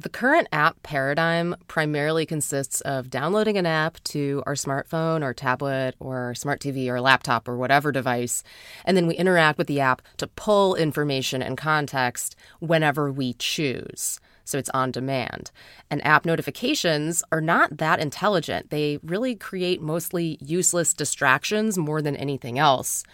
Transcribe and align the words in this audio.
The 0.00 0.08
current 0.08 0.48
app 0.50 0.82
paradigm 0.82 1.54
primarily 1.68 2.24
consists 2.24 2.80
of 2.80 3.10
downloading 3.10 3.58
an 3.58 3.66
app 3.66 4.02
to 4.04 4.42
our 4.46 4.54
smartphone 4.54 5.22
or 5.22 5.34
tablet 5.34 5.94
or 6.00 6.34
smart 6.34 6.58
TV 6.58 6.88
or 6.88 7.02
laptop 7.02 7.46
or 7.46 7.58
whatever 7.58 7.92
device, 7.92 8.42
and 8.86 8.96
then 8.96 9.06
we 9.06 9.14
interact 9.14 9.58
with 9.58 9.66
the 9.66 9.80
app 9.80 10.00
to 10.16 10.26
pull 10.26 10.74
information 10.74 11.42
and 11.42 11.58
context 11.58 12.34
whenever 12.60 13.12
we 13.12 13.34
choose. 13.34 14.20
So 14.46 14.56
it's 14.56 14.70
on 14.70 14.90
demand. 14.90 15.50
And 15.90 16.02
app 16.02 16.24
notifications 16.24 17.22
are 17.30 17.42
not 17.42 17.76
that 17.76 18.00
intelligent. 18.00 18.70
They 18.70 19.00
really 19.02 19.34
create 19.34 19.82
mostly 19.82 20.38
useless 20.40 20.94
distractions 20.94 21.76
more 21.76 22.00
than 22.00 22.16
anything 22.16 22.58
else. 22.58 23.04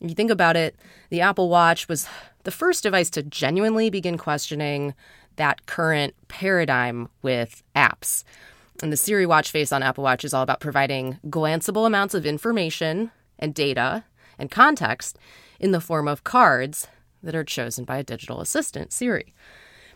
If 0.00 0.08
you 0.08 0.14
think 0.14 0.30
about 0.30 0.56
it, 0.56 0.76
the 1.10 1.20
Apple 1.20 1.48
Watch 1.48 1.88
was 1.88 2.06
the 2.44 2.52
first 2.52 2.82
device 2.82 3.10
to 3.10 3.22
genuinely 3.22 3.90
begin 3.90 4.18
questioning 4.18 4.94
that 5.36 5.66
current 5.66 6.14
paradigm 6.28 7.08
with 7.22 7.62
apps. 7.74 8.24
And 8.82 8.92
the 8.92 8.96
Siri 8.96 9.26
watch 9.26 9.50
face 9.50 9.72
on 9.72 9.82
Apple 9.82 10.04
Watch 10.04 10.24
is 10.24 10.34
all 10.34 10.42
about 10.42 10.60
providing 10.60 11.18
glanceable 11.26 11.86
amounts 11.86 12.14
of 12.14 12.26
information 12.26 13.10
and 13.38 13.54
data 13.54 14.04
and 14.38 14.50
context 14.50 15.18
in 15.60 15.72
the 15.72 15.80
form 15.80 16.08
of 16.08 16.24
cards 16.24 16.88
that 17.22 17.34
are 17.34 17.44
chosen 17.44 17.84
by 17.84 17.98
a 17.98 18.02
digital 18.02 18.40
assistant, 18.40 18.92
Siri. 18.92 19.32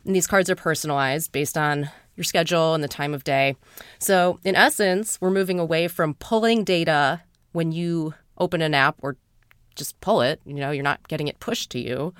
And 0.04 0.14
these 0.14 0.28
cards 0.28 0.48
are 0.48 0.54
personalized 0.54 1.32
based 1.32 1.58
on 1.58 1.90
your 2.14 2.24
schedule 2.24 2.74
and 2.74 2.82
the 2.82 2.88
time 2.88 3.12
of 3.12 3.24
day. 3.24 3.56
So, 3.98 4.38
in 4.44 4.54
essence, 4.54 5.20
we're 5.20 5.30
moving 5.30 5.58
away 5.58 5.88
from 5.88 6.14
pulling 6.14 6.64
data 6.64 7.22
when 7.52 7.72
you 7.72 8.14
open 8.38 8.62
an 8.62 8.74
app 8.74 8.96
or 9.02 9.16
just 9.74 10.00
pull 10.00 10.22
it, 10.22 10.40
you 10.46 10.54
know, 10.54 10.70
you're 10.70 10.82
not 10.82 11.06
getting 11.08 11.28
it 11.28 11.40
pushed 11.40 11.70
to 11.70 11.78
you. 11.78 12.14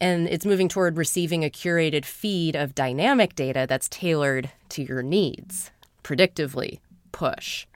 And 0.00 0.28
it's 0.28 0.46
moving 0.46 0.68
toward 0.68 0.96
receiving 0.96 1.44
a 1.44 1.50
curated 1.50 2.04
feed 2.04 2.54
of 2.54 2.74
dynamic 2.74 3.34
data 3.34 3.66
that's 3.68 3.88
tailored 3.88 4.50
to 4.70 4.82
your 4.82 5.02
needs, 5.02 5.70
predictively, 6.04 6.78
push. 7.10 7.66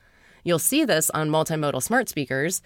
You'll 0.44 0.58
see 0.58 0.84
this 0.84 1.10
on 1.10 1.30
multimodal 1.30 1.82
smart 1.82 2.08
speakers, 2.08 2.62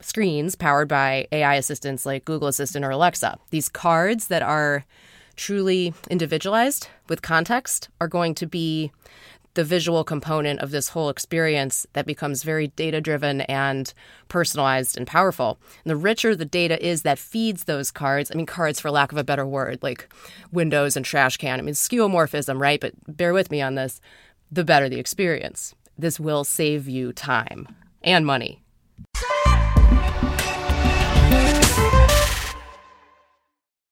screens 0.00 0.54
powered 0.54 0.88
by 0.88 1.26
AI 1.32 1.54
assistants 1.56 2.06
like 2.06 2.24
Google 2.24 2.48
Assistant 2.48 2.84
or 2.84 2.90
Alexa. 2.90 3.38
These 3.50 3.68
cards 3.68 4.28
that 4.28 4.42
are 4.42 4.84
truly 5.36 5.94
individualized 6.10 6.88
with 7.08 7.22
context 7.22 7.88
are 8.00 8.08
going 8.08 8.34
to 8.36 8.46
be 8.46 8.92
the 9.54 9.64
visual 9.64 10.04
component 10.04 10.60
of 10.60 10.70
this 10.70 10.88
whole 10.90 11.10
experience 11.10 11.86
that 11.92 12.06
becomes 12.06 12.42
very 12.42 12.68
data 12.68 13.00
driven 13.00 13.42
and 13.42 13.92
personalized 14.28 14.96
and 14.96 15.06
powerful. 15.06 15.58
And 15.84 15.90
the 15.90 15.96
richer 15.96 16.34
the 16.34 16.44
data 16.44 16.84
is 16.84 17.02
that 17.02 17.18
feeds 17.18 17.64
those 17.64 17.90
cards, 17.90 18.30
I 18.30 18.34
mean, 18.34 18.46
cards 18.46 18.80
for 18.80 18.90
lack 18.90 19.12
of 19.12 19.18
a 19.18 19.24
better 19.24 19.46
word, 19.46 19.78
like 19.82 20.12
windows 20.52 20.96
and 20.96 21.04
trash 21.04 21.36
can, 21.36 21.58
I 21.58 21.62
mean, 21.62 21.74
skeuomorphism, 21.74 22.60
right? 22.60 22.80
But 22.80 22.94
bear 23.06 23.32
with 23.34 23.50
me 23.50 23.60
on 23.60 23.74
this, 23.74 24.00
the 24.50 24.64
better 24.64 24.88
the 24.88 24.98
experience. 24.98 25.74
This 25.98 26.18
will 26.18 26.44
save 26.44 26.88
you 26.88 27.12
time 27.12 27.68
and 28.02 28.24
money. 28.24 28.61